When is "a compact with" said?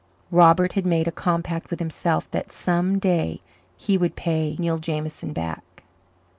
1.07-1.77